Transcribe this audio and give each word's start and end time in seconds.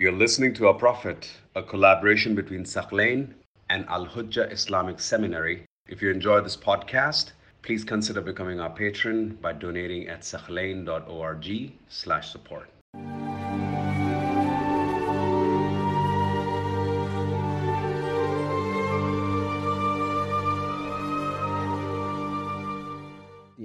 You're 0.00 0.12
listening 0.12 0.54
to 0.54 0.68
Our 0.68 0.74
Prophet, 0.74 1.28
a 1.56 1.62
collaboration 1.64 2.36
between 2.36 2.62
Thaqlain 2.62 3.34
and 3.68 3.84
Al 3.88 4.06
Hujjah 4.06 4.52
Islamic 4.52 5.00
Seminary. 5.00 5.64
If 5.88 6.00
you 6.00 6.12
enjoy 6.12 6.40
this 6.40 6.56
podcast, 6.56 7.32
please 7.62 7.82
consider 7.82 8.20
becoming 8.20 8.60
our 8.60 8.70
patron 8.70 9.36
by 9.42 9.54
donating 9.54 10.06
at 10.06 10.20
thaqlain.org 10.20 11.72
slash 11.88 12.30
support. 12.30 12.68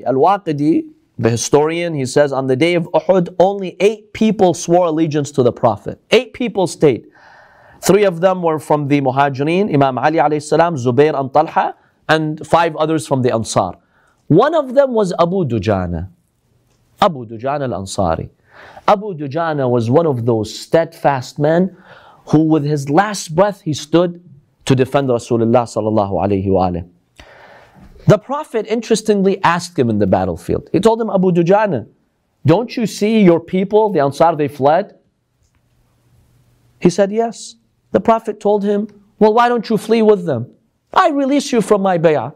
Al-Waqidi, 0.04 0.90
the 1.18 1.30
historian, 1.30 1.94
he 1.94 2.06
says 2.06 2.34
on 2.34 2.48
the 2.48 2.56
day 2.56 2.76
of 2.76 2.86
Uhud, 2.94 3.36
only 3.40 3.76
eight 3.80 4.14
people 4.14 4.54
swore 4.54 4.88
allegiance 4.88 5.32
to 5.32 5.44
the 5.44 5.52
Prophet. 5.52 6.02
Eight 6.12 6.34
people 6.34 6.68
stayed. 6.68 7.08
Three 7.82 8.04
of 8.04 8.22
them 8.22 8.42
were 8.42 8.60
from 8.60 8.88
the 8.88 9.02
Muhajirin, 9.02 9.74
Imam 9.74 9.98
Ali 9.98 10.18
alayhi 10.18 10.42
salam, 10.42 10.76
Zubair 10.76 11.20
and 11.20 11.32
Talha, 11.34 11.76
and 12.10 12.46
five 12.48 12.76
others 12.78 13.06
from 13.06 13.22
the 13.22 13.34
Ansar. 13.34 13.74
One 14.28 14.56
of 14.56 14.74
them 14.74 14.94
was 14.94 15.14
Abu 15.20 15.46
Dujana. 15.46 16.10
Abu 17.02 17.26
Dujana 17.26 17.64
al-Ansari. 17.72 18.30
Abu 18.88 19.14
Dujana 19.14 19.70
was 19.70 19.90
one 19.90 20.08
of 20.08 20.26
those 20.26 20.58
steadfast 20.58 21.38
men 21.38 21.76
who 22.28 22.44
with 22.44 22.64
his 22.64 22.90
last 22.90 23.36
breath 23.36 23.62
he 23.62 23.74
stood 23.74 24.24
to 24.66 24.76
defend 24.76 25.10
Rasulullah 25.10 25.68
sallallahu 25.68 26.14
alayhi 26.26 26.48
wa 26.48 26.72
the 28.08 28.18
Prophet 28.18 28.66
interestingly 28.68 29.42
asked 29.44 29.78
him 29.78 29.90
in 29.90 30.00
the 30.00 30.08
battlefield. 30.08 30.70
He 30.72 30.80
told 30.80 31.02
him, 31.02 31.10
Abu 31.10 31.32
Dujana, 31.32 31.88
don't 32.46 32.76
you 32.76 32.86
see 32.86 33.22
your 33.22 33.40
people, 33.40 33.92
the 33.92 34.00
Ansar, 34.02 34.36
they 34.36 34.48
fled? 34.48 34.98
He 36.80 36.90
said, 36.90 37.12
Yes. 37.12 37.56
The 37.92 38.00
Prophet 38.02 38.40
told 38.40 38.64
him, 38.64 38.88
Well, 39.20 39.34
why 39.34 39.48
don't 39.48 39.70
you 39.70 39.78
flee 39.78 40.02
with 40.02 40.26
them? 40.26 40.52
I 40.94 41.10
release 41.10 41.52
you 41.52 41.62
from 41.62 41.82
my 41.82 41.98
bay'ah. 41.98 42.36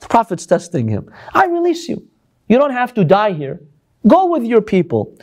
The 0.00 0.08
Prophet's 0.08 0.44
testing 0.46 0.88
him. 0.88 1.10
I 1.32 1.46
release 1.46 1.88
you. 1.88 2.06
You 2.48 2.58
don't 2.58 2.72
have 2.72 2.92
to 2.94 3.04
die 3.04 3.32
here. 3.32 3.60
Go 4.06 4.26
with 4.26 4.44
your 4.44 4.60
people. 4.60 5.16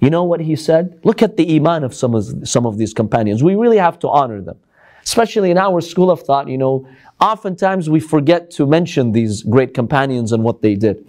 You 0.00 0.10
know 0.10 0.24
what 0.24 0.40
he 0.40 0.56
said? 0.56 0.98
Look 1.04 1.22
at 1.22 1.36
the 1.36 1.56
iman 1.56 1.84
of 1.84 1.94
some 1.94 2.14
of, 2.14 2.48
some 2.48 2.66
of 2.66 2.78
these 2.78 2.94
companions. 2.94 3.42
We 3.42 3.54
really 3.54 3.76
have 3.76 3.98
to 4.00 4.08
honor 4.08 4.40
them 4.40 4.58
Especially 5.03 5.51
in 5.51 5.57
our 5.57 5.79
school 5.79 6.11
of 6.11 6.21
thought, 6.21 6.49
you 6.49 6.57
know, 6.57 6.87
oftentimes 7.21 7.89
we 7.89 7.99
forget 7.99 8.51
to 8.51 8.65
mention 8.65 9.13
these 9.13 9.41
great 9.43 9.73
companions 9.73 10.31
and 10.31 10.43
what 10.43 10.61
they 10.61 10.75
did. 10.75 11.05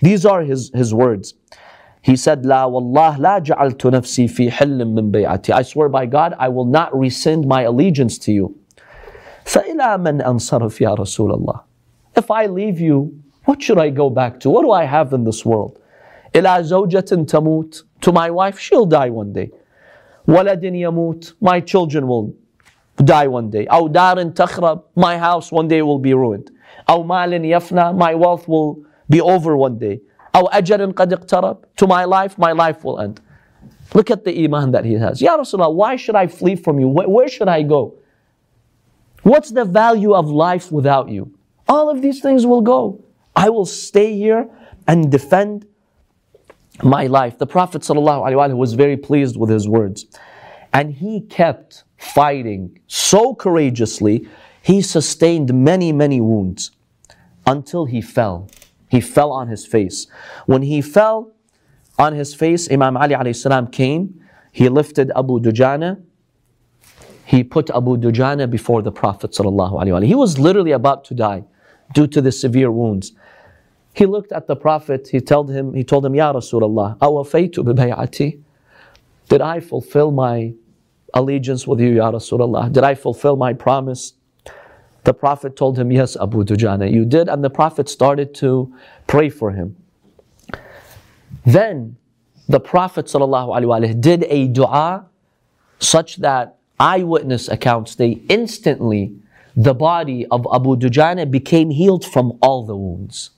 These 0.00 0.24
are 0.24 0.42
his, 0.42 0.70
his 0.74 0.94
words. 0.94 1.34
He 2.02 2.16
said, 2.16 2.44
La 2.44 2.66
wallah 2.66 3.16
la 3.18 3.40
ja'altu 3.40 3.92
nafsi 3.92 4.28
fi 4.28 4.48
hillim 4.48 4.94
min 4.94 5.12
bay'ati. 5.12 5.54
I 5.54 5.62
swear 5.62 5.88
by 5.88 6.06
God, 6.06 6.34
I 6.38 6.48
will 6.48 6.64
not 6.64 6.96
rescind 6.98 7.46
my 7.46 7.62
allegiance 7.62 8.18
to 8.20 8.32
you. 8.32 8.58
فَإِلَى 9.44 10.00
مَنْ 10.00 10.24
أَنصَرَفْ 10.24 10.80
يَا 10.80 10.96
رَسُولَ 10.96 11.38
اللَّهِ 11.38 11.62
If 12.16 12.30
I 12.30 12.46
leave 12.46 12.80
you, 12.80 13.22
what 13.44 13.62
should 13.62 13.78
I 13.78 13.90
go 13.90 14.10
back 14.10 14.40
to? 14.40 14.50
What 14.50 14.62
do 14.62 14.70
I 14.70 14.84
have 14.84 15.12
in 15.12 15.24
this 15.24 15.44
world? 15.44 15.78
إِلَى 16.32 16.62
زَوْجَةٍ 16.62 17.26
تَمُوتٍ 17.26 17.82
To 18.02 18.12
my 18.12 18.30
wife, 18.30 18.58
she'll 18.58 18.86
die 18.86 19.10
one 19.10 19.32
day. 19.32 19.50
وَلَدٍ 20.26 20.62
يَمُوتٍ 20.62 21.34
My 21.40 21.60
children 21.60 22.06
will 22.06 22.34
die 22.96 23.26
one 23.26 23.50
day. 23.50 23.66
أو 23.66 23.88
دار 23.88 24.34
تخرب, 24.34 24.82
my 24.96 25.16
house 25.16 25.50
one 25.50 25.68
day 25.68 25.82
will 25.82 25.98
be 25.98 26.14
ruined. 26.14 26.50
أو 26.88 27.04
مال 27.04 27.32
يفنى, 27.32 27.96
my 27.96 28.14
wealth 28.14 28.48
will 28.48 28.84
be 29.08 29.20
over 29.20 29.56
one 29.56 29.78
day. 29.78 30.00
أو 30.34 30.48
أجل 30.50 30.94
قد 30.94 31.12
اقترب, 31.12 31.56
to 31.76 31.86
my 31.86 32.04
life, 32.04 32.38
my 32.38 32.52
life 32.52 32.84
will 32.84 33.00
end. 33.00 33.20
Look 33.94 34.10
at 34.10 34.24
the 34.24 34.44
iman 34.44 34.70
that 34.70 34.84
he 34.84 34.94
has. 34.94 35.20
Ya 35.20 35.36
Rasulullah, 35.36 35.72
why 35.72 35.96
should 35.96 36.14
I 36.14 36.26
flee 36.26 36.56
from 36.56 36.80
you? 36.80 36.88
Where, 36.88 37.08
where 37.08 37.28
should 37.28 37.48
I 37.48 37.62
go? 37.62 37.94
What's 39.22 39.50
the 39.50 39.64
value 39.64 40.14
of 40.14 40.28
life 40.28 40.72
without 40.72 41.08
you? 41.10 41.32
All 41.68 41.90
of 41.90 42.02
these 42.02 42.20
things 42.20 42.46
will 42.46 42.62
go. 42.62 43.04
I 43.36 43.50
will 43.50 43.66
stay 43.66 44.16
here 44.16 44.48
and 44.88 45.12
defend 45.12 45.66
my 46.82 47.06
life. 47.06 47.38
The 47.38 47.46
Prophet 47.46 47.82
ﷺ 47.82 48.56
was 48.56 48.72
very 48.72 48.96
pleased 48.96 49.36
with 49.36 49.50
his 49.50 49.68
words. 49.68 50.06
And 50.77 50.93
he 50.93 51.21
kept 51.21 51.85
fighting 51.97 52.79
so 52.85 53.33
courageously, 53.33 54.27
he 54.61 54.83
sustained 54.83 55.51
many, 55.51 55.91
many 55.91 56.21
wounds 56.21 56.69
until 57.47 57.85
he 57.85 57.99
fell. 57.99 58.47
He 58.87 59.01
fell 59.01 59.31
on 59.31 59.47
his 59.47 59.65
face. 59.65 60.05
When 60.45 60.61
he 60.61 60.83
fell 60.83 61.33
on 61.97 62.13
his 62.13 62.35
face, 62.35 62.71
Imam 62.71 62.95
Ali 62.95 63.15
alayhi 63.15 63.71
came, 63.71 64.21
he 64.51 64.69
lifted 64.69 65.11
Abu 65.15 65.39
Dujana, 65.39 65.99
he 67.25 67.43
put 67.43 67.71
Abu 67.71 67.97
Dujana 67.97 68.47
before 68.47 68.83
the 68.83 68.91
Prophet. 68.91 69.35
He 69.35 70.13
was 70.13 70.37
literally 70.37 70.73
about 70.73 71.05
to 71.05 71.15
die 71.15 71.43
due 71.95 72.05
to 72.05 72.21
the 72.21 72.31
severe 72.31 72.69
wounds. 72.69 73.13
He 73.95 74.05
looked 74.05 74.31
at 74.31 74.45
the 74.45 74.55
Prophet, 74.55 75.07
he 75.07 75.21
told 75.21 75.49
him, 75.49 75.73
he 75.73 75.83
told 75.83 76.05
him, 76.05 76.13
Ya 76.13 76.31
Rasulullah, 76.31 76.99
awafaytu 76.99 77.63
bibay'ati. 77.65 78.43
Did 79.27 79.41
I 79.41 79.59
fulfill 79.59 80.11
my 80.11 80.53
allegiance 81.17 81.67
with 81.67 81.79
you, 81.79 81.89
Ya 81.89 82.11
Rasulullah? 82.11 82.71
Did 82.71 82.83
I 82.83 82.95
fulfill 82.95 83.35
my 83.35 83.53
promise? 83.53 84.13
The 85.03 85.13
Prophet 85.13 85.55
told 85.55 85.77
him, 85.77 85.91
Yes, 85.91 86.17
Abu 86.17 86.43
Dujana, 86.43 86.91
you 86.91 87.05
did. 87.05 87.29
And 87.29 87.43
the 87.43 87.49
Prophet 87.49 87.89
started 87.89 88.33
to 88.35 88.73
pray 89.07 89.29
for 89.29 89.51
him. 89.51 89.75
Then 91.45 91.97
the 92.47 92.59
Prophet 92.59 93.05
ﷺ 93.07 94.01
did 94.01 94.23
a 94.29 94.47
dua 94.47 95.05
such 95.79 96.17
that 96.17 96.57
eyewitness 96.79 97.47
accounts 97.47 97.95
say 97.95 98.21
instantly 98.29 99.15
the 99.55 99.73
body 99.73 100.25
of 100.27 100.47
Abu 100.53 100.75
Dujana 100.75 101.29
became 101.29 101.69
healed 101.69 102.05
from 102.05 102.37
all 102.41 102.65
the 102.65 102.75
wounds 102.75 103.31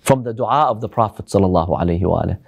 from 0.00 0.24
the 0.24 0.32
dua 0.32 0.64
of 0.64 0.80
the 0.80 0.88
Prophet 0.88 1.26
ﷺ. 1.26 2.38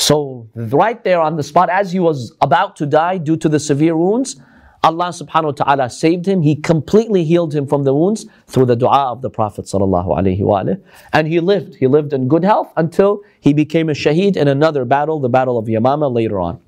So, 0.00 0.48
right 0.54 1.04
there 1.04 1.20
on 1.20 1.36
the 1.36 1.42
spot, 1.42 1.68
as 1.68 1.92
he 1.92 2.00
was 2.00 2.34
about 2.40 2.74
to 2.76 2.86
die 2.86 3.18
due 3.18 3.36
to 3.36 3.50
the 3.50 3.60
severe 3.60 3.94
wounds, 3.94 4.40
Allah 4.82 5.08
subhanahu 5.08 5.44
wa 5.44 5.64
ta'ala 5.64 5.90
saved 5.90 6.24
him. 6.24 6.40
He 6.40 6.56
completely 6.56 7.22
healed 7.22 7.54
him 7.54 7.66
from 7.66 7.84
the 7.84 7.92
wounds 7.92 8.24
through 8.46 8.64
the 8.64 8.76
dua 8.76 9.12
of 9.12 9.20
the 9.20 9.28
Prophet 9.28 9.66
sallallahu 9.66 10.06
alaihi 10.06 10.40
wasallam. 10.40 10.82
And 11.12 11.28
he 11.28 11.38
lived. 11.38 11.74
He 11.74 11.86
lived 11.86 12.14
in 12.14 12.28
good 12.28 12.44
health 12.44 12.72
until 12.78 13.20
he 13.40 13.52
became 13.52 13.90
a 13.90 13.92
shaheed 13.92 14.38
in 14.38 14.48
another 14.48 14.86
battle, 14.86 15.20
the 15.20 15.28
battle 15.28 15.58
of 15.58 15.66
Yamama 15.66 16.10
later 16.10 16.40
on. 16.40 16.62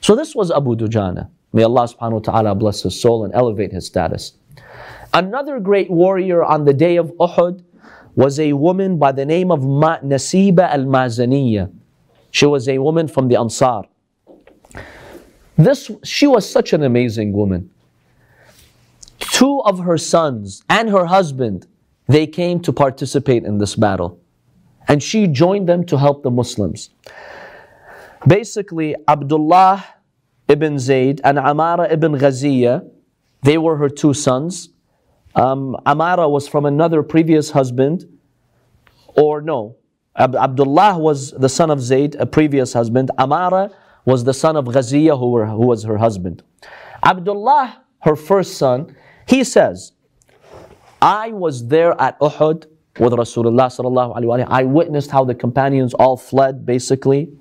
So 0.00 0.14
this 0.14 0.32
was 0.36 0.52
Abu 0.52 0.76
Dujana. 0.76 1.28
May 1.52 1.64
Allah 1.64 1.88
subhanahu 1.88 2.12
wa 2.12 2.32
ta'ala 2.32 2.54
bless 2.54 2.84
his 2.84 2.98
soul 3.00 3.24
and 3.24 3.34
elevate 3.34 3.72
his 3.72 3.84
status. 3.84 4.34
Another 5.12 5.58
great 5.58 5.90
warrior 5.90 6.44
on 6.44 6.66
the 6.66 6.72
day 6.72 6.98
of 6.98 7.10
Uhud 7.18 7.64
was 8.14 8.38
a 8.38 8.52
woman 8.52 8.96
by 8.96 9.10
the 9.10 9.26
name 9.26 9.50
of 9.50 9.58
Nasiba 9.58 10.70
al-Mazaniyah. 10.70 11.80
She 12.34 12.46
was 12.46 12.68
a 12.68 12.78
woman 12.78 13.06
from 13.06 13.28
the 13.28 13.36
Ansar. 13.36 13.84
This, 15.56 15.88
she 16.02 16.26
was 16.26 16.50
such 16.50 16.72
an 16.72 16.82
amazing 16.82 17.32
woman. 17.32 17.70
Two 19.20 19.60
of 19.60 19.78
her 19.78 19.96
sons 19.96 20.64
and 20.68 20.90
her 20.90 21.06
husband, 21.06 21.68
they 22.08 22.26
came 22.26 22.58
to 22.62 22.72
participate 22.72 23.44
in 23.44 23.58
this 23.58 23.76
battle. 23.76 24.18
And 24.88 25.00
she 25.00 25.28
joined 25.28 25.68
them 25.68 25.86
to 25.86 25.96
help 25.96 26.24
the 26.24 26.30
Muslims. 26.32 26.90
Basically, 28.26 28.96
Abdullah 29.06 29.84
ibn 30.48 30.80
Zayd 30.80 31.20
and 31.22 31.38
Amara 31.38 31.88
ibn 31.92 32.14
Ghaziya, 32.14 32.84
they 33.42 33.58
were 33.58 33.76
her 33.76 33.88
two 33.88 34.12
sons. 34.12 34.70
Um, 35.36 35.76
Amara 35.86 36.28
was 36.28 36.48
from 36.48 36.66
another 36.66 37.04
previous 37.04 37.52
husband, 37.52 38.06
or 39.14 39.40
no, 39.40 39.76
Ab- 40.16 40.36
Abdullah 40.36 40.98
was 40.98 41.32
the 41.32 41.48
son 41.48 41.70
of 41.70 41.80
Zayd, 41.80 42.14
a 42.16 42.26
previous 42.26 42.72
husband. 42.72 43.10
Amara 43.18 43.70
was 44.04 44.24
the 44.24 44.34
son 44.34 44.56
of 44.56 44.66
Ghaziya, 44.66 45.18
who, 45.18 45.30
were, 45.30 45.46
who 45.46 45.66
was 45.66 45.84
her 45.84 45.98
husband. 45.98 46.42
Abdullah, 47.02 47.82
her 48.02 48.16
first 48.16 48.56
son, 48.56 48.94
he 49.26 49.44
says, 49.44 49.92
I 51.02 51.30
was 51.32 51.68
there 51.68 52.00
at 52.00 52.18
Uhud 52.20 52.66
with 52.98 53.12
Rasulullah 53.12 53.66
sallallahu 53.66 54.16
alaihi 54.16 54.24
wasallam. 54.24 54.46
I 54.48 54.64
witnessed 54.64 55.10
how 55.10 55.24
the 55.24 55.34
companions 55.34 55.94
all 55.94 56.16
fled, 56.16 56.64
basically, 56.64 57.32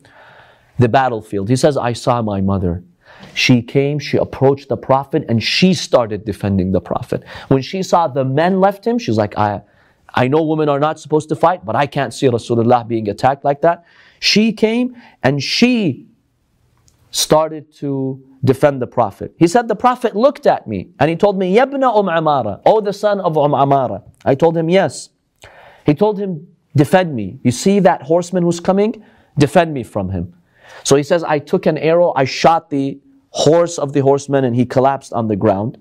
the 0.80 0.90
battlefield. 0.90 1.50
He 1.50 1.56
says, 1.56 1.78
I 1.78 1.94
saw 1.94 2.22
my 2.22 2.42
mother. 2.42 2.84
She 3.36 3.62
came, 3.62 4.00
she 4.00 4.18
approached 4.18 4.70
the 4.70 4.78
Prophet, 4.78 5.26
and 5.30 5.42
she 5.42 5.74
started 5.74 6.26
defending 6.26 6.72
the 6.72 6.82
Prophet. 6.82 7.24
When 7.48 7.62
she 7.62 7.84
saw 7.84 8.08
the 8.08 8.26
men 8.26 8.60
left 8.60 8.86
him, 8.86 8.98
she's 8.98 9.18
like, 9.18 9.38
I, 9.38 9.62
I 10.14 10.28
know 10.28 10.44
women 10.44 10.70
are 10.70 10.80
not 10.80 11.00
supposed 11.00 11.30
to 11.30 11.36
fight, 11.36 11.66
but 11.66 11.76
I 11.76 11.88
can't 11.88 12.14
see 12.14 12.28
Rasulullah 12.28 12.88
being 12.88 13.10
attacked 13.10 13.44
like 13.44 13.62
that. 13.62 13.86
She 14.20 14.54
came 14.54 14.96
and 15.24 15.42
she 15.42 16.08
started 17.12 17.74
to 17.76 18.24
defend 18.44 18.82
the 18.82 18.88
Prophet. 18.88 19.34
He 19.38 19.48
said, 19.48 19.68
The 19.68 19.76
Prophet 19.76 20.16
looked 20.16 20.46
at 20.46 20.68
me 20.68 20.90
and 21.00 21.10
he 21.10 21.16
told 21.16 21.38
me, 21.38 21.56
Yabna 21.56 21.96
Um 21.96 22.10
Amara, 22.10 22.62
oh 22.66 22.82
the 22.82 22.94
son 22.94 23.20
of 23.20 23.38
Um 23.38 23.54
Amara. 23.54 24.04
I 24.26 24.36
told 24.36 24.56
him, 24.58 24.70
Yes. 24.70 25.10
He 25.86 25.94
told 25.94 26.20
him, 26.20 26.48
Defend 26.76 27.16
me. 27.16 27.40
You 27.44 27.52
see 27.52 27.80
that 27.80 28.02
horseman 28.02 28.44
who's 28.44 28.60
coming? 28.60 29.04
Defend 29.38 29.74
me 29.74 29.84
from 29.84 30.10
him. 30.10 30.34
So 30.84 30.96
he 30.96 31.04
says, 31.04 31.24
I 31.24 31.40
took 31.40 31.66
an 31.66 31.78
arrow, 31.78 32.14
I 32.16 32.26
shot 32.26 32.70
the 32.70 33.00
horse 33.30 33.78
of 33.78 33.94
the 33.94 34.00
horseman, 34.02 34.44
and 34.44 34.56
he 34.56 34.66
collapsed 34.66 35.14
on 35.14 35.28
the 35.28 35.36
ground. 35.36 35.78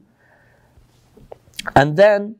And 1.77 1.97
then 1.97 2.37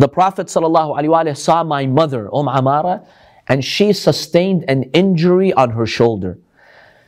the 0.00 0.08
Prophet 0.08 0.46
ﷺ 0.46 1.36
saw 1.36 1.62
my 1.62 1.84
mother, 1.84 2.34
Umm 2.34 2.48
Amara, 2.48 3.04
and 3.48 3.62
she 3.64 3.92
sustained 3.92 4.64
an 4.66 4.84
injury 4.94 5.52
on 5.52 5.70
her 5.70 5.84
shoulder. 5.86 6.38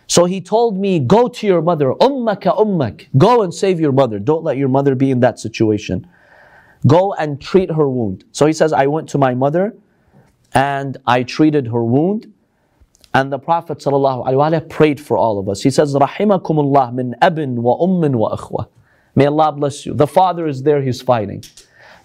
So 0.06 0.27
he 0.27 0.43
told 0.43 0.77
me, 0.79 0.99
Go 0.99 1.29
to 1.29 1.47
your 1.47 1.62
mother, 1.62 1.94
Ummaka 1.94 2.55
Ummak. 2.59 3.06
Go 3.17 3.43
and 3.43 3.55
save 3.55 3.81
your 3.81 3.93
mother. 3.93 4.19
Don't 4.19 4.44
let 4.44 4.59
your 4.59 4.69
mother 4.69 4.94
be 4.94 5.11
in 5.11 5.21
that 5.21 5.39
situation. 5.39 6.06
Go 6.87 7.15
and 7.15 7.41
treat 7.41 7.71
her 7.71 7.89
wound. 7.89 8.25
So 8.33 8.44
he 8.44 8.53
says, 8.53 8.75
I 8.75 8.87
went 8.89 9.09
to 9.11 9.19
my 9.19 9.35
mother 9.35 9.75
and 10.53 10.99
I 11.06 11.23
treated 11.23 11.69
her 11.69 11.83
wound. 11.83 12.31
And 13.15 13.33
the 13.33 13.38
Prophet 13.38 13.79
ﷺ 13.79 14.69
prayed 14.69 15.00
for 15.00 15.17
all 15.17 15.38
of 15.38 15.49
us. 15.49 15.62
He 15.62 15.71
says, 15.71 15.95
Rahimakumullah 15.95 16.93
min 16.93 17.15
abin 17.23 17.55
wa 17.55 17.79
ummin 17.79 18.17
wa. 18.17 18.67
May 19.15 19.27
Allah 19.27 19.53
bless 19.53 19.87
you. 19.87 19.95
The 19.95 20.06
father 20.06 20.47
is 20.47 20.62
there, 20.62 20.83
he's 20.83 21.00
fighting. 21.00 21.43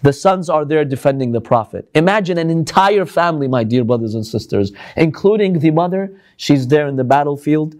The 0.02 0.12
sons 0.12 0.48
are 0.48 0.64
there 0.64 0.84
defending 0.84 1.32
the 1.32 1.40
Prophet. 1.40 1.88
Imagine 1.94 2.38
an 2.38 2.50
entire 2.50 3.04
family, 3.04 3.48
my 3.48 3.64
dear 3.64 3.84
brothers 3.84 4.14
and 4.14 4.24
sisters, 4.24 4.72
including 4.96 5.58
the 5.58 5.70
mother. 5.70 6.20
She's 6.36 6.68
there 6.68 6.86
in 6.86 6.96
the 6.96 7.04
battlefield 7.04 7.74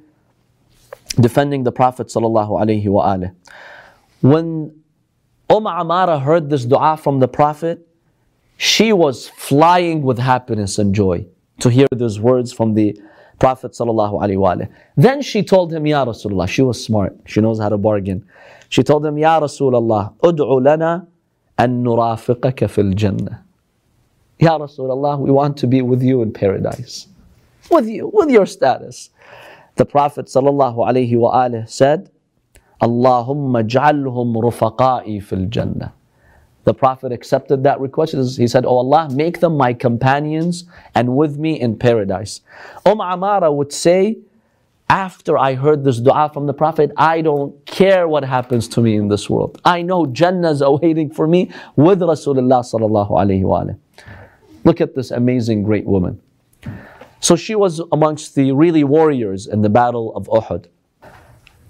defending 1.21 1.65
the 1.65 1.73
Prophet. 1.73 2.13
When 4.21 4.83
Umm 5.51 5.67
Amara 5.67 6.19
heard 6.19 6.51
this 6.51 6.65
dua 6.65 6.97
from 6.97 7.21
the 7.21 7.29
Prophet, 7.29 7.87
she 8.57 8.93
was 8.93 9.29
flying 9.29 10.03
with 10.03 10.19
happiness 10.19 10.79
and 10.79 10.95
joy 10.95 11.27
to 11.61 11.71
hear 11.71 11.87
those 11.93 12.21
words 12.21 12.53
from 12.53 12.75
the 12.75 13.01
Prophet 13.39 13.77
Then 14.97 15.23
she 15.23 15.43
told 15.45 15.73
him, 15.73 15.87
Ya 15.87 16.05
Rasulullah, 16.05 16.49
she 16.49 16.63
was 16.63 16.85
smart, 16.85 17.17
she 17.27 17.41
knows 17.41 17.61
how 17.61 17.69
to 17.69 17.79
bargain. 17.79 18.27
She 18.69 18.83
told 18.83 19.07
him, 19.07 19.17
Ya 19.17 19.41
Rasulullah, 19.41 20.13
ud'u 20.19 20.65
lana 20.65 21.07
an 21.59 21.85
nurafiqaka 21.85 22.71
fil 22.71 22.93
jannah. 22.93 23.45
Ya 24.39 24.57
Rasulullah, 24.57 25.19
we 25.19 25.31
want 25.31 25.57
to 25.59 25.67
be 25.67 25.83
with 25.83 26.03
you 26.03 26.23
in 26.23 26.33
paradise. 26.33 27.09
With 27.71 27.89
you, 27.89 28.11
with 28.13 28.31
your 28.31 28.47
status. 28.47 29.11
The 29.75 29.85
Prophet 29.85 30.27
ﷺ 30.27 31.69
said, 31.69 32.11
Allahumma 32.81 33.69
ja'alhum 33.69 34.37
rufaqa'i 34.37 35.23
fil 35.23 35.47
jannah. 35.47 35.93
The 36.65 36.75
Prophet 36.75 37.13
accepted 37.13 37.65
that 37.65 37.81
request. 37.81 38.15
He 38.37 38.47
said, 38.47 38.65
Oh 38.65 38.77
Allah, 38.77 39.09
make 39.11 39.41
them 39.41 39.57
my 39.57 39.73
companions 39.73 40.65
and 40.95 41.17
with 41.17 41.39
me 41.39 41.59
in 41.61 41.79
paradise. 41.79 42.43
Umm 42.85 43.01
Amara 43.01 43.51
would 43.51 43.73
say, 43.73 44.19
after 44.91 45.37
I 45.37 45.55
heard 45.55 45.85
this 45.85 45.99
dua 45.99 46.31
from 46.33 46.47
the 46.47 46.55
Prophet, 46.55 46.93
I 46.97 47.21
don't 47.21 47.65
care 47.79 48.09
what 48.09 48.25
happens 48.25 48.67
to 48.67 48.81
me 48.81 48.97
in 48.97 49.07
this 49.07 49.31
world. 49.31 49.61
I 49.65 49.83
know 49.83 50.05
Jannah 50.07 50.51
is 50.51 50.63
awaiting 50.63 51.11
for 51.13 51.29
me 51.29 51.53
with 51.77 52.01
Rasulullah 52.01 52.63
sallallahu 52.71 53.11
alayhi 53.11 53.45
wa 53.45 53.65
Look 54.65 54.81
at 54.81 54.97
this 54.97 55.13
amazing 55.13 55.63
great 55.63 55.87
woman. 55.87 56.21
So 57.21 57.37
she 57.37 57.55
was 57.55 57.81
amongst 57.93 58.35
the 58.35 58.51
really 58.51 58.83
warriors 58.83 59.47
in 59.47 59.63
the 59.63 59.69
battle 59.69 60.13
of 60.17 60.27
Uhud. 60.27 60.67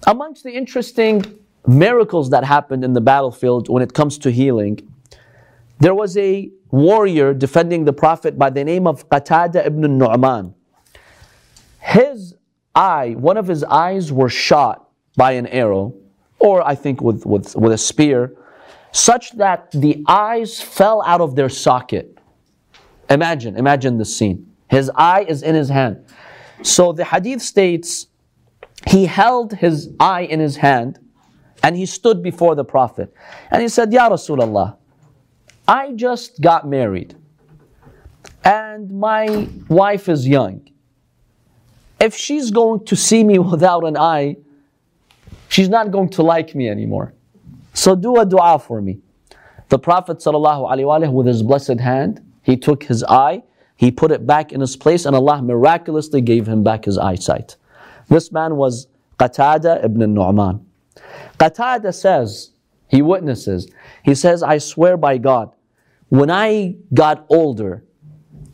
Amongst 0.07 0.45
the 0.45 0.53
interesting 0.53 1.25
miracles 1.67 2.31
that 2.31 2.43
happened 2.43 2.85
in 2.85 2.95
the 2.95 3.03
battlefield 3.03 3.69
when 3.69 3.83
it 3.83 3.93
comes 3.93 4.17
to 4.25 4.31
healing, 4.31 4.81
there 5.79 5.95
was 5.95 6.17
a 6.17 6.51
warrior 6.71 7.35
defending 7.35 7.85
the 7.85 7.93
Prophet 7.93 8.39
by 8.39 8.49
the 8.49 8.65
name 8.65 8.87
of 8.87 9.11
Qatada 9.11 9.67
ibn 9.67 9.99
Nu'man. 9.99 10.55
His 11.81 12.35
eye, 12.75 13.15
one 13.19 13.37
of 13.37 13.47
his 13.47 13.63
eyes 13.65 14.11
were 14.11 14.31
shot 14.31 14.88
by 15.19 15.33
an 15.33 15.49
arrow, 15.49 15.95
or 16.39 16.67
I 16.67 16.77
think 16.77 17.03
with, 17.03 17.27
with, 17.27 17.57
with 17.57 17.73
a 17.73 17.79
spear, 17.79 18.37
such 18.93 19.33
that 19.33 19.71
the 19.73 20.05
eyes 20.07 20.61
fell 20.61 21.03
out 21.05 21.21
of 21.21 21.35
their 21.35 21.49
socket. 21.49 22.17
Imagine, 23.11 23.57
imagine 23.57 23.99
the 23.99 24.05
scene. 24.05 24.55
His 24.71 24.91
eye 24.95 25.27
is 25.29 25.43
in 25.43 25.57
his 25.57 25.69
hand. 25.69 26.07
So 26.63 26.93
the 26.93 27.05
hadith 27.05 27.43
states 27.43 28.07
he 28.87 29.07
held 29.07 29.55
his 29.55 29.91
eye 29.99 30.23
in 30.23 30.39
his 30.39 30.57
hand 30.57 31.01
and 31.65 31.77
he 31.77 31.85
stood 31.85 32.23
before 32.23 32.55
the 32.55 32.65
Prophet. 32.65 33.13
And 33.51 33.61
he 33.61 33.69
said, 33.69 33.93
Ya 33.93 34.09
Rasulullah, 34.09 34.77
I 35.67 35.93
just 35.93 36.41
got 36.41 36.69
married 36.69 37.17
and 38.45 38.91
my 38.93 39.49
wife 39.69 40.09
is 40.09 40.29
young. 40.29 40.71
If 42.01 42.15
she's 42.15 42.53
going 42.53 42.85
to 42.87 42.95
see 42.95 43.25
me 43.25 43.39
without 43.53 43.85
an 43.85 43.97
eye, 43.97 44.37
she's 45.49 45.69
not 45.69 45.91
going 45.91 46.09
to 46.11 46.23
like 46.23 46.55
me 46.55 46.69
anymore. 46.69 47.15
So 47.75 47.95
do 47.95 48.19
a 48.19 48.27
dua 48.27 48.59
for 48.59 48.81
me. 48.81 49.01
The 49.69 49.79
Prophet 49.79 50.19
ﷺ, 50.19 51.13
with 51.13 51.27
his 51.27 51.43
blessed 51.43 51.81
hand, 51.81 52.25
he 52.43 52.57
took 52.57 52.85
his 52.85 53.05
eye, 53.05 53.43
he 53.77 53.91
put 53.91 54.11
it 54.11 54.27
back 54.27 54.53
in 54.53 54.63
its 54.63 54.77
place, 54.77 55.05
and 55.05 55.15
Allah 55.15 55.43
miraculously 55.43 56.21
gave 56.21 56.47
him 56.49 56.65
back 56.65 56.87
his 56.87 56.97
eyesight. 56.99 57.57
This 58.09 58.33
man 58.33 58.57
was 58.57 58.89
Qatada 59.19 59.85
ibn 59.85 60.15
Nu'man. 60.15 60.65
Qatada 61.39 61.95
says, 61.95 62.53
he 62.89 63.03
witnesses, 63.03 63.71
he 64.03 64.15
says, 64.15 64.43
I 64.43 64.59
swear 64.59 64.97
by 64.97 65.19
God, 65.19 65.55
when 66.09 66.31
I 66.31 66.77
got 66.95 67.27
older, 67.29 67.85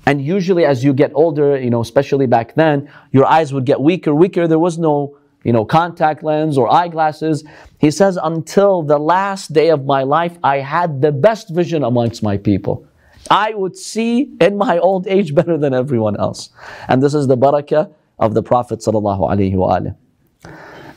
and 0.07 0.21
usually 0.21 0.65
as 0.65 0.85
you 0.85 0.93
get 0.93 1.13
older, 1.15 1.57
you 1.57 1.71
know, 1.71 1.81
especially 1.81 2.27
back 2.27 2.55
then, 2.57 2.91
your 3.13 3.25
eyes 3.25 3.53
would 3.55 3.65
get 3.65 3.81
weaker, 3.81 4.15
weaker. 4.15 4.47
There 4.49 4.59
was 4.59 4.77
no, 4.79 5.17
you 5.45 5.53
know, 5.53 5.65
contact 5.65 6.23
lens 6.23 6.59
or 6.59 6.73
eyeglasses. 6.73 7.45
He 7.79 7.91
says, 7.91 8.19
until 8.21 8.83
the 8.83 8.99
last 8.99 9.53
day 9.53 9.69
of 9.69 9.85
my 9.85 10.03
life, 10.03 10.37
I 10.43 10.59
had 10.59 11.01
the 11.01 11.13
best 11.13 11.51
vision 11.51 11.85
amongst 11.85 12.23
my 12.23 12.39
people. 12.39 12.87
I 13.31 13.55
would 13.55 13.77
see 13.77 14.35
in 14.41 14.57
my 14.57 14.79
old 14.79 15.07
age 15.07 15.35
better 15.35 15.57
than 15.57 15.73
everyone 15.75 16.19
else. 16.19 16.51
And 16.89 17.03
this 17.03 17.15
is 17.15 17.27
the 17.27 17.37
barakah 17.37 17.93
of 18.19 18.35
the 18.35 18.43
Prophet 18.43 18.81
sallallahu. 18.81 19.95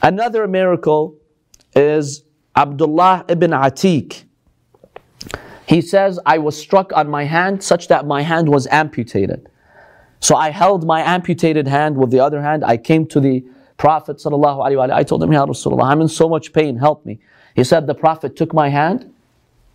Another 0.01 0.47
miracle 0.47 1.15
is 1.75 2.23
Abdullah 2.55 3.25
ibn 3.27 3.51
Atiq. 3.51 4.23
He 5.67 5.81
says, 5.81 6.19
I 6.25 6.38
was 6.38 6.57
struck 6.57 6.94
on 6.94 7.09
my 7.09 7.25
hand 7.25 7.61
such 7.61 7.89
that 7.89 8.07
my 8.07 8.21
hand 8.21 8.47
was 8.47 8.67
amputated. 8.67 9.49
So 10.19 10.35
I 10.35 10.49
held 10.49 10.85
my 10.85 11.01
amputated 11.01 11.67
hand 11.67 11.97
with 11.97 12.09
the 12.09 12.19
other 12.19 12.41
hand. 12.41 12.63
I 12.63 12.77
came 12.77 13.05
to 13.07 13.19
the 13.19 13.45
Prophet 13.77 14.18
sallallahu 14.18 14.59
alaihi 14.59 14.77
wasallam. 14.77 14.94
I 14.94 15.03
told 15.03 15.24
him, 15.24 15.31
Ya 15.31 15.45
Rasulullah, 15.45 15.85
I'm 15.85 16.01
in 16.01 16.07
so 16.07 16.27
much 16.27 16.51
pain, 16.53 16.77
help 16.77 17.06
me. 17.06 17.19
He 17.56 17.63
said, 17.63 17.88
the 17.88 17.95
Prophet 17.95 18.35
took 18.35 18.53
my 18.53 18.69
hand. 18.69 19.11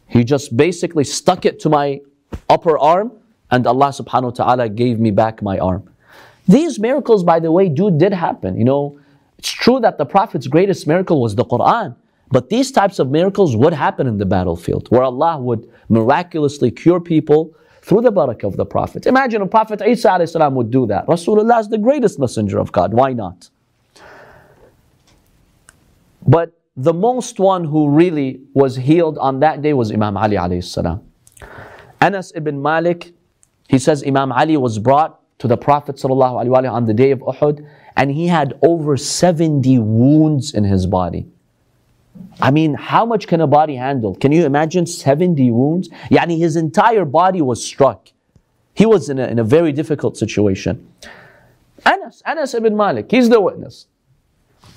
He 0.07 0.25
just 0.25 0.57
basically 0.57 1.05
stuck 1.05 1.45
it 1.45 1.59
to 1.61 1.69
my 1.69 2.01
upper 2.49 2.79
arm 2.79 3.13
and 3.51 3.67
Allah 3.67 3.89
subhanahu 3.89 4.25
wa 4.25 4.31
ta'ala 4.31 4.69
gave 4.69 4.99
me 4.99 5.11
back 5.11 5.43
my 5.43 5.59
arm. 5.59 5.89
These 6.49 6.79
miracles, 6.79 7.23
by 7.23 7.39
the 7.39 7.53
way, 7.53 7.69
do 7.69 7.91
did 7.91 8.13
happen. 8.13 8.57
You 8.57 8.65
know, 8.65 8.99
it's 9.39 9.51
true 9.51 9.79
that 9.81 9.99
the 9.99 10.07
Prophet's 10.07 10.47
greatest 10.47 10.87
miracle 10.87 11.21
was 11.21 11.35
the 11.35 11.45
Quran. 11.45 11.95
But 12.31 12.49
these 12.49 12.73
types 12.73 12.99
of 12.99 13.11
miracles 13.11 13.55
would 13.57 13.75
happen 13.75 14.07
in 14.07 14.17
the 14.17 14.25
battlefield, 14.25 14.89
where 14.89 15.03
Allah 15.03 15.39
would 15.39 15.71
miraculously 15.91 16.71
cure 16.71 16.99
people 16.99 17.55
through 17.83 18.01
the 18.01 18.13
barakah 18.13 18.45
of 18.45 18.57
the 18.57 18.65
Prophet. 18.65 19.07
Imagine 19.07 19.43
a 19.43 19.47
Prophet 19.47 19.83
Isa 19.83 20.19
would 20.51 20.71
do 20.71 20.87
that. 20.87 21.07
Rasulullah 21.07 21.61
is 21.61 21.69
the 21.69 21.79
greatest 21.79 22.19
messenger 22.19 22.59
of 22.59 22.73
God. 22.73 22.95
Why 22.95 23.13
not? 23.13 23.51
But 26.27 26.53
the 26.77 26.95
most 26.95 27.39
one 27.39 27.65
who 27.65 27.89
really 27.91 28.41
was 28.55 28.77
healed 28.77 29.19
on 29.19 29.41
that 29.41 29.63
day 29.63 29.73
was 29.73 29.93
Imam 29.93 30.17
Ali 30.17 30.37
alayhi 30.37 30.65
salam. 30.65 31.03
Anas 32.01 32.33
ibn 32.35 32.63
Malik, 32.63 33.15
he 33.69 33.79
says 33.79 34.03
Imam 34.07 34.33
Ali 34.33 34.57
was 34.57 34.79
brought 34.79 35.21
to 35.39 35.49
the 35.49 35.57
Prophet 35.57 35.97
ﷺ 35.97 36.73
on 36.73 36.87
the 36.87 36.95
day 36.95 37.11
of 37.11 37.21
Uhud 37.21 37.67
and 37.97 38.11
he 38.11 38.27
had 38.29 38.59
over 38.63 38.97
70 38.97 39.79
wounds 39.79 40.55
in 40.55 40.65
his 40.65 40.87
body. 40.87 41.27
I 42.41 42.51
mean, 42.51 42.75
how 42.75 43.05
much 43.05 43.27
can 43.27 43.41
a 43.41 43.47
body 43.47 43.77
handle? 43.77 44.15
Can 44.15 44.33
you 44.33 44.45
imagine 44.45 44.87
70 44.87 45.51
wounds? 45.51 45.89
Yani 46.11 46.39
his 46.39 46.57
entire 46.57 47.05
body 47.05 47.43
was 47.43 47.65
struck. 47.65 48.09
He 48.75 48.87
was 48.87 49.09
in 49.09 49.19
a, 49.19 49.27
in 49.27 49.39
a 49.39 49.45
very 49.45 49.73
difficult 49.73 50.17
situation. 50.17 50.87
Anas, 51.85 52.23
Anas 52.25 52.55
ibn 52.55 52.77
Malik, 52.77 53.11
he's 53.11 53.29
the 53.29 53.41
witness. 53.41 53.87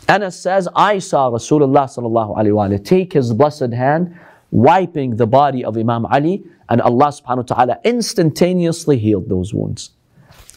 Anas 0.07 0.39
says, 0.39 0.67
I 0.75 1.00
saw 1.00 1.31
Rasulullah 1.31 1.85
sallallahu 1.85 2.38
alayhi 2.38 2.83
take 2.83 3.13
his 3.13 3.33
blessed 3.33 3.74
hand, 3.74 4.17
wiping 4.51 5.15
the 5.15 5.25
body 5.25 5.65
of 5.65 5.77
Imam 5.77 6.05
Ali, 6.05 6.43
and 6.69 6.81
Allah 6.81 7.07
subhanahu 7.07 7.50
wa 7.50 7.55
ta'ala 7.55 7.79
instantaneously 7.83 9.00
healed 9.00 9.29
those 9.29 9.53
wounds. 9.53 9.91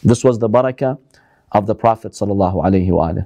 This 0.03 0.23
was 0.23 0.39
the 0.39 0.49
barakah 0.49 0.99
of 1.51 1.65
the 1.65 1.75
Prophet 1.75 2.11
sallallahu 2.11 2.63
alayhi 2.63 2.91
wa 2.91 3.23